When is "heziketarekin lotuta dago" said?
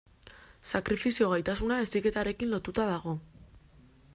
1.83-3.15